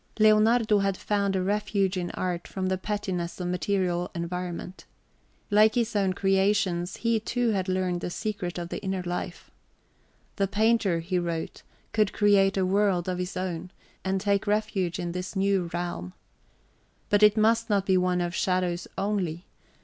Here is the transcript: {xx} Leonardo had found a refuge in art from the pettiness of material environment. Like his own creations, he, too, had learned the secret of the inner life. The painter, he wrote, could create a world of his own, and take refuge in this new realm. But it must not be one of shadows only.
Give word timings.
{xx} 0.15 0.21
Leonardo 0.23 0.79
had 0.79 0.97
found 0.97 1.35
a 1.35 1.43
refuge 1.43 1.95
in 1.95 2.09
art 2.15 2.47
from 2.47 2.69
the 2.69 2.77
pettiness 2.79 3.39
of 3.39 3.45
material 3.47 4.09
environment. 4.15 4.85
Like 5.51 5.75
his 5.75 5.95
own 5.95 6.13
creations, 6.13 6.97
he, 6.97 7.19
too, 7.19 7.51
had 7.51 7.69
learned 7.69 8.01
the 8.01 8.09
secret 8.09 8.57
of 8.57 8.69
the 8.69 8.81
inner 8.81 9.03
life. 9.03 9.51
The 10.37 10.47
painter, 10.47 11.01
he 11.01 11.19
wrote, 11.19 11.61
could 11.93 12.13
create 12.13 12.57
a 12.57 12.65
world 12.65 13.07
of 13.07 13.19
his 13.19 13.37
own, 13.37 13.69
and 14.03 14.19
take 14.19 14.47
refuge 14.47 14.97
in 14.97 15.11
this 15.11 15.35
new 15.35 15.69
realm. 15.71 16.13
But 17.11 17.21
it 17.21 17.37
must 17.37 17.69
not 17.69 17.85
be 17.85 17.95
one 17.95 18.21
of 18.21 18.33
shadows 18.33 18.87
only. 18.97 19.45